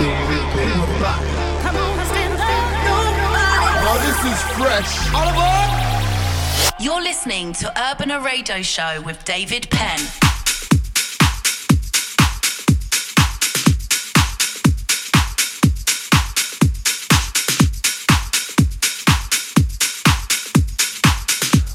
[0.00, 0.04] Oh,
[4.00, 5.12] this is fresh.
[5.12, 5.70] All aboard!
[6.80, 9.98] You're listening to Urbana Radio Show with David Penn.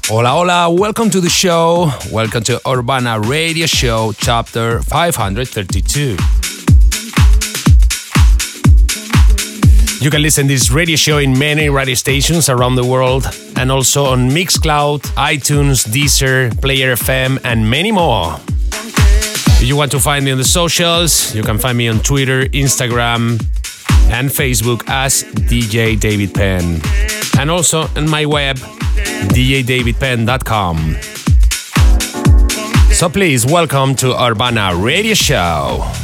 [0.06, 1.90] Hola, hola, welcome to the show.
[2.10, 6.43] Welcome to Urbana Radio Show, chapter 532.
[10.00, 13.26] You can listen to this radio show in many radio stations around the world
[13.56, 18.36] and also on Mixcloud, iTunes, Deezer, Player FM, and many more.
[18.72, 22.44] If you want to find me on the socials, you can find me on Twitter,
[22.46, 23.40] Instagram,
[24.10, 26.80] and Facebook as DJ David Penn.
[27.38, 30.96] And also on my web, djdavidpenn.com.
[32.92, 36.03] So please welcome to Urbana Radio Show.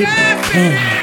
[0.00, 0.99] With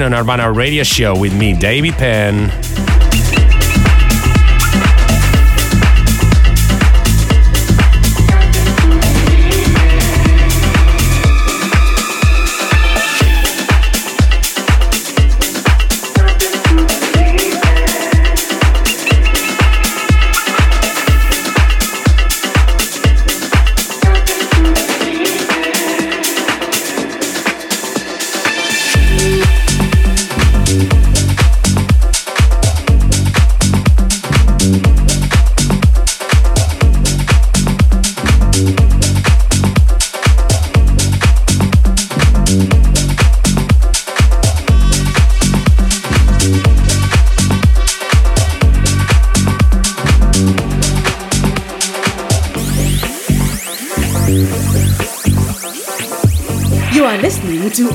[0.00, 2.67] On Nirvana radio show with me, David Penn.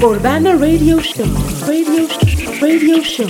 [0.03, 1.23] Urbana Radio Show,
[1.65, 2.07] Radio,
[2.61, 3.25] radio Show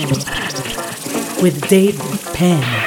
[1.40, 1.96] with Dave
[2.34, 2.83] Penn.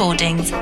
[0.00, 0.59] urbanarecordings.com.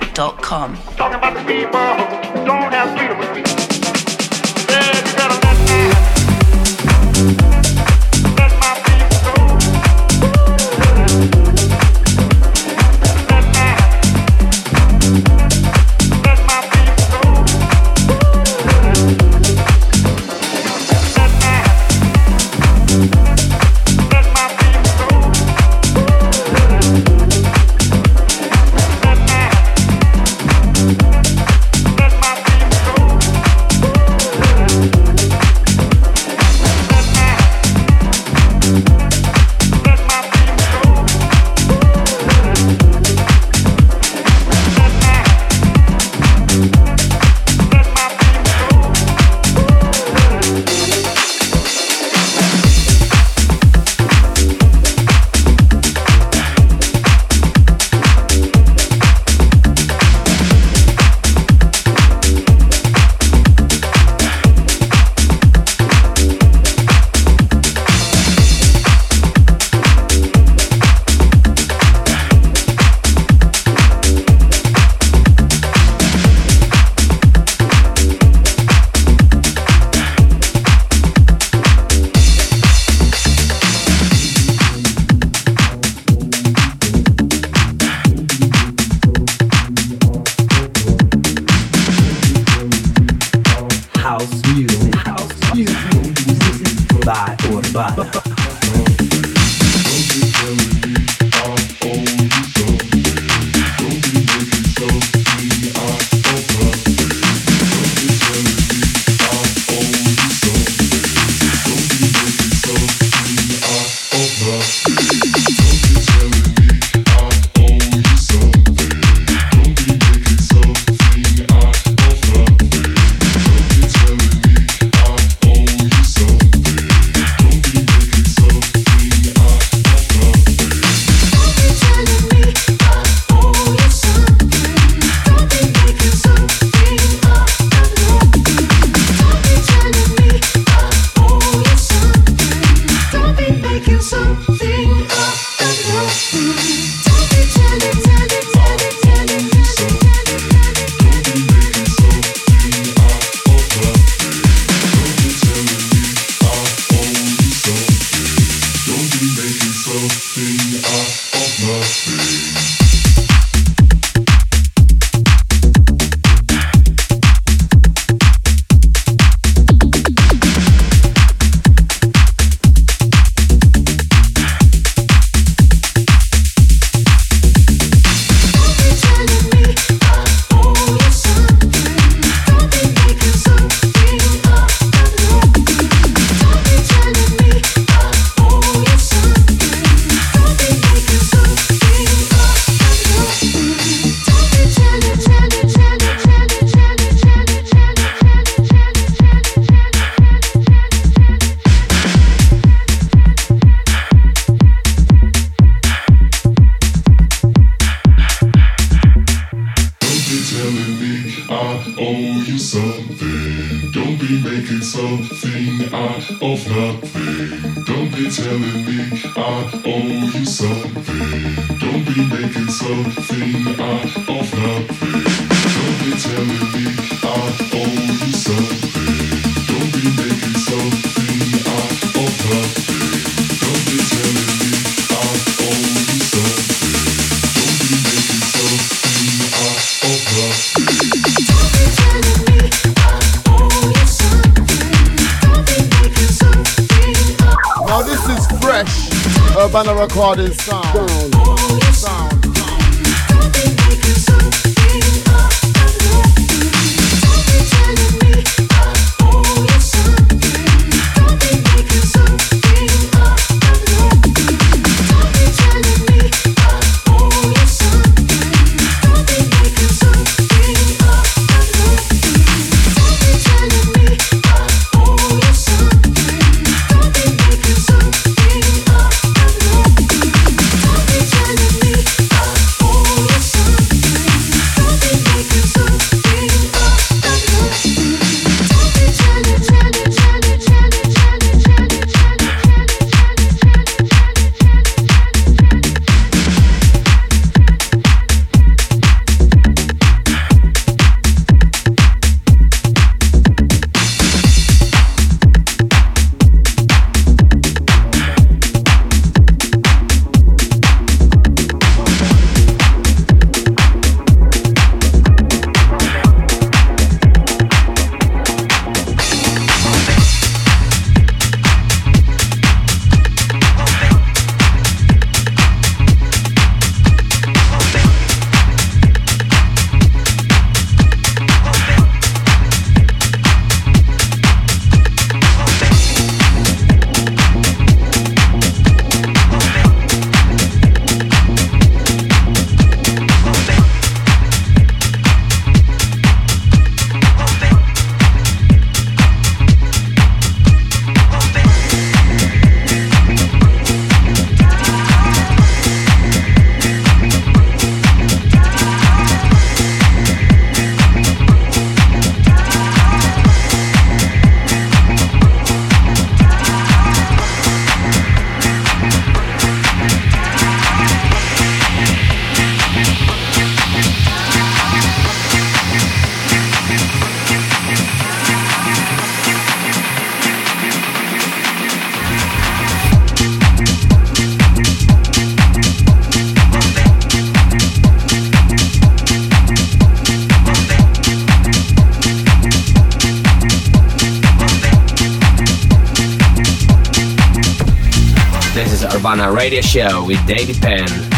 [399.28, 401.37] Urbana Radio Show with David Penn.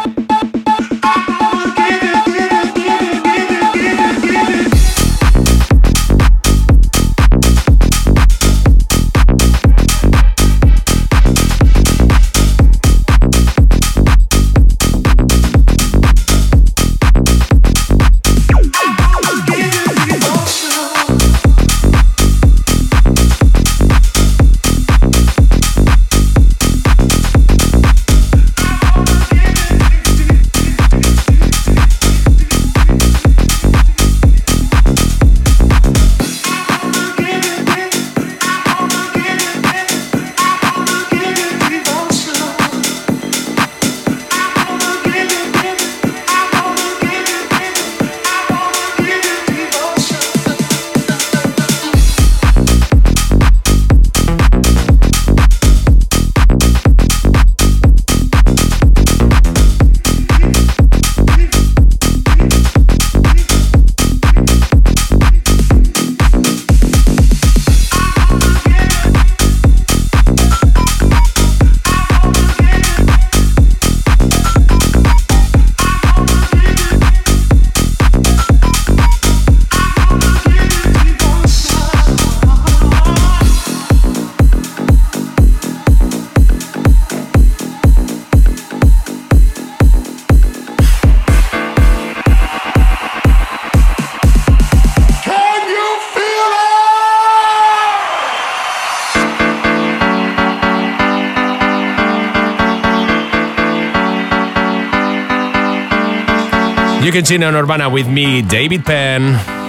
[107.11, 109.60] You can tune on Urbana with me, David Penn.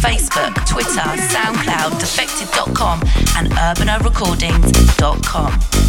[0.00, 3.00] Facebook, Twitter, SoundCloud, Defected.com,
[3.36, 5.87] and UrbanaRecordings.com.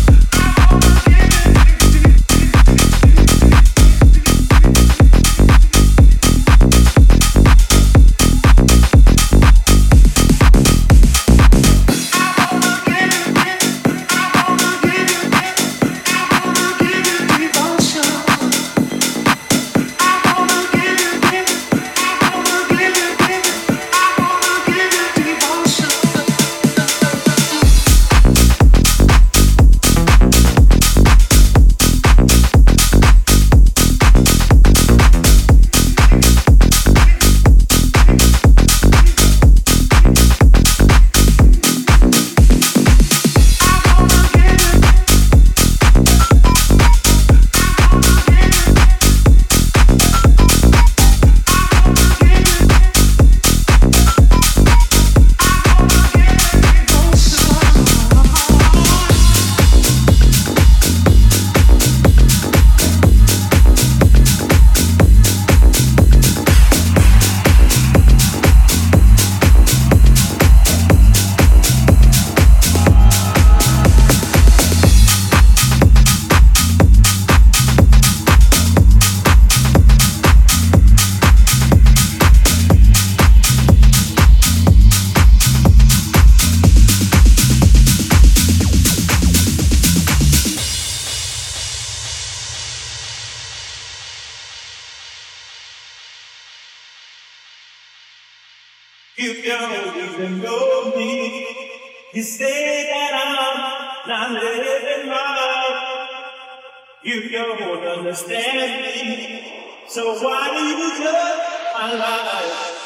[107.02, 109.86] You don't understand me.
[109.88, 111.40] So why do you judge
[111.74, 112.79] my life?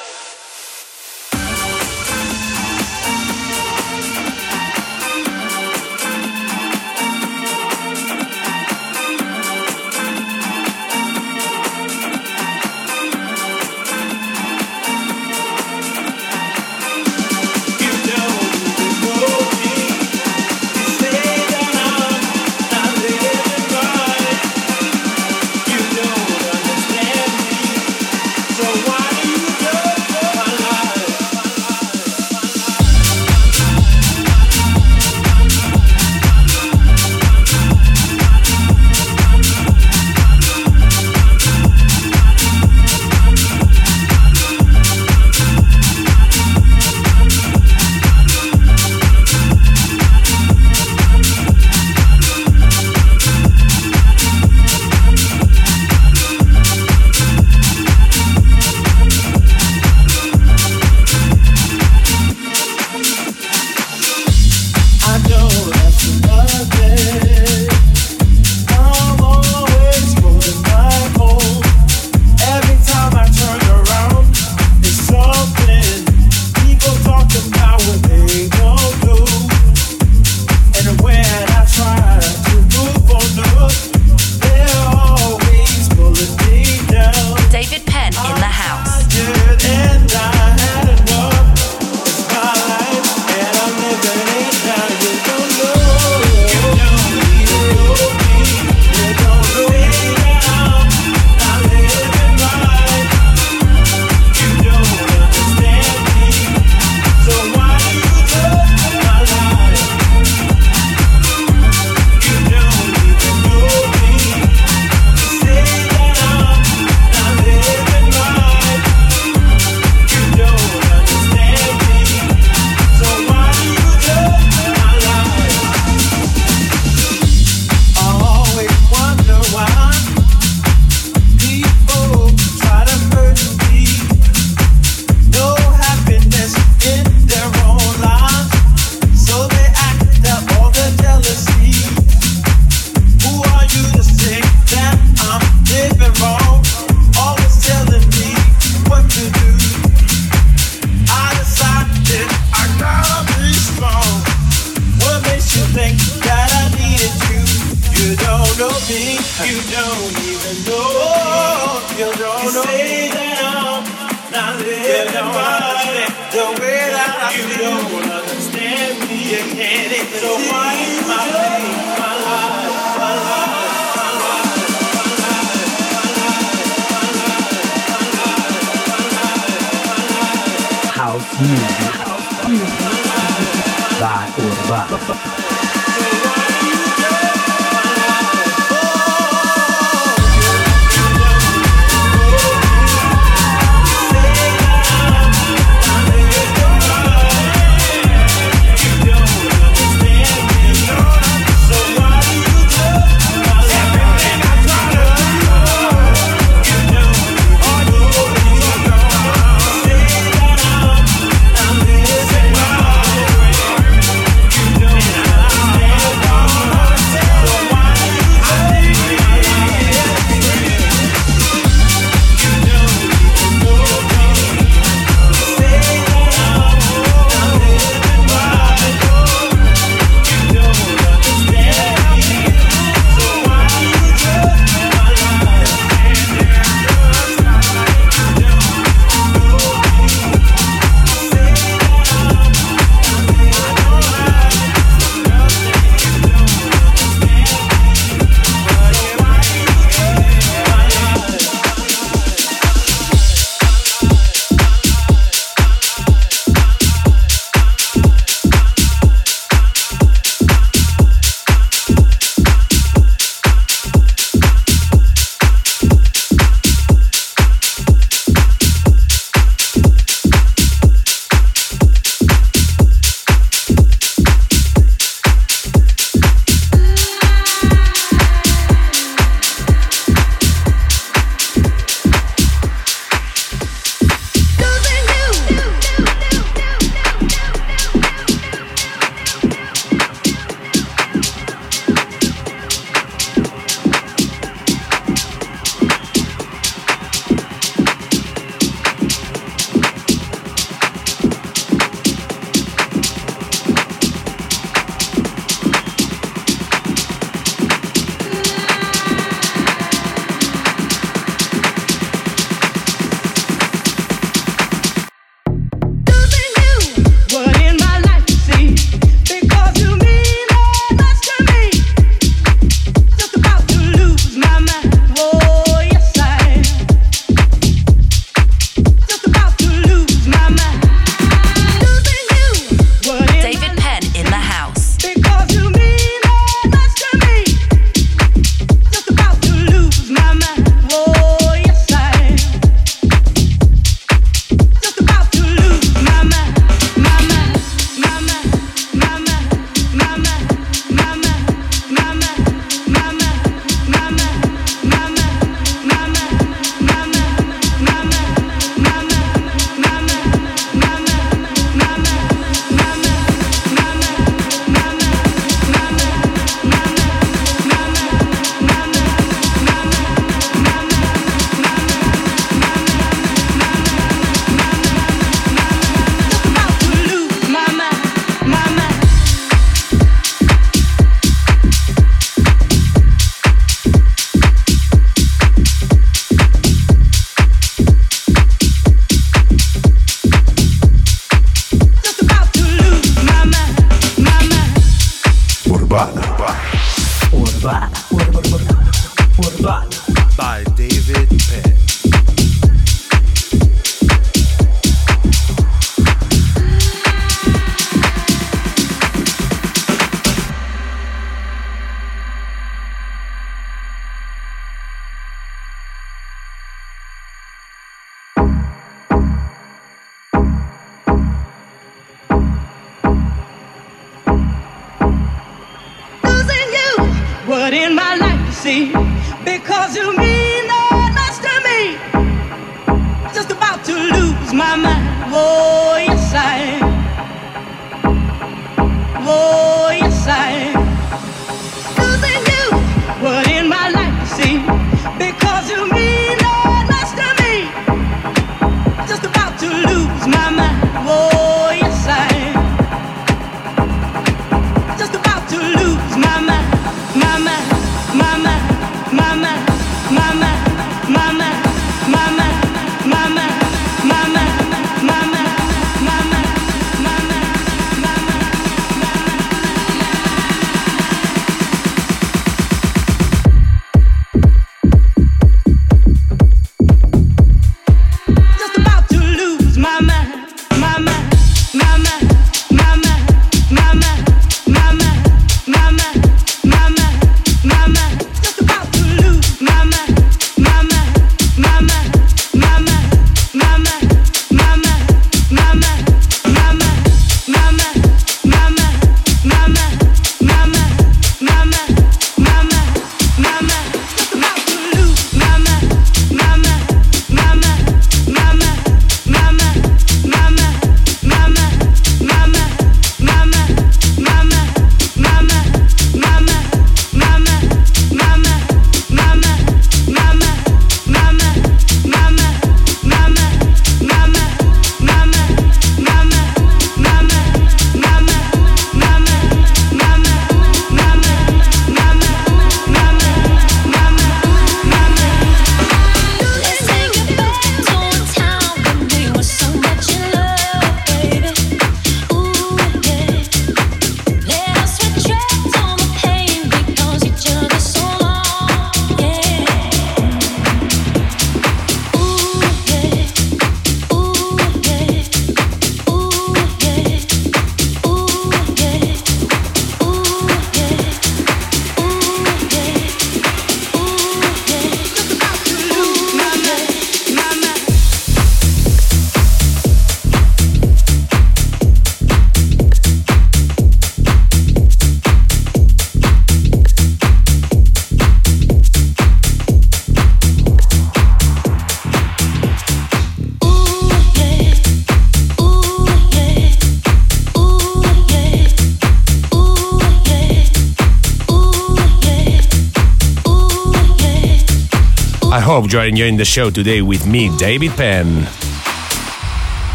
[595.74, 598.63] hope you are enjoying the show today with me, David Penn.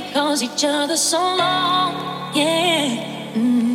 [0.00, 1.92] we each other so long,
[2.34, 3.32] yeah.
[3.34, 3.69] Mm.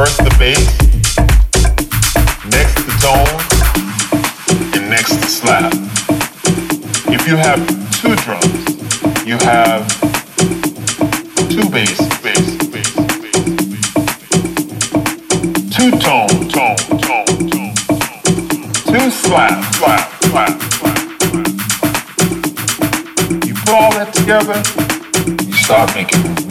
[0.00, 0.64] First the bass,
[2.48, 3.36] next the tone,
[4.72, 5.74] and next the slap.
[7.12, 7.60] If you have
[8.00, 8.64] two drums,
[9.26, 9.86] you have
[11.50, 13.44] two bass, bass, bass, bass,
[15.76, 17.74] two tone, tone, tone, tone,
[18.88, 20.96] two slap, slap, slap, slap.
[23.44, 24.62] You put all that together,
[25.44, 26.49] you start making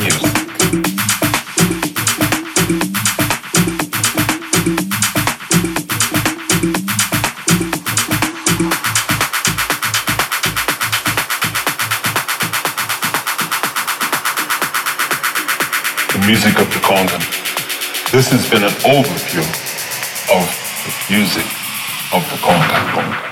[18.19, 19.39] This has been an overview
[20.35, 20.43] of
[20.83, 21.45] the music
[22.11, 23.28] of the Conga.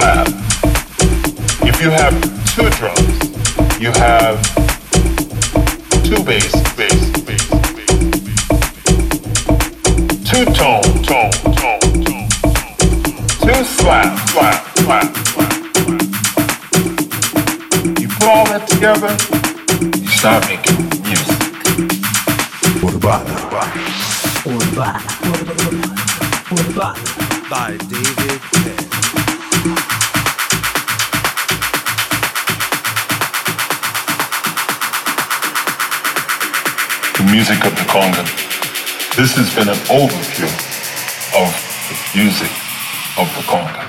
[0.00, 2.14] If you have
[2.54, 3.18] two drums,
[3.80, 4.40] you have
[6.04, 8.48] two bass, bass, bass, bass, bass
[10.24, 12.28] two tone, tone, tone, tone,
[13.40, 15.54] two slap, slap, slap, slap.
[17.98, 19.16] You put all that together,
[19.98, 21.38] you start making music.
[22.84, 23.34] Urbana.
[23.46, 23.82] Urbana.
[24.46, 25.00] Urbana.
[25.26, 25.86] Urbana.
[26.52, 27.50] Urbana.
[27.50, 28.87] By David Penn.
[37.30, 38.22] music of the Congo.
[39.16, 40.48] This has been an overview
[41.36, 41.52] of
[41.88, 42.50] the music
[43.18, 43.87] of the Congo.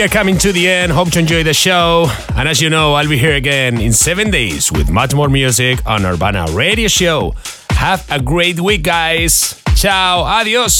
[0.00, 0.90] we are coming to the end.
[0.90, 2.06] Hope you enjoy the show.
[2.34, 5.84] And as you know, I'll be here again in seven days with much more music
[5.84, 7.34] on Urbana Radio Show.
[7.72, 9.60] Have a great week, guys.
[9.76, 10.20] Ciao.
[10.20, 10.79] Adios.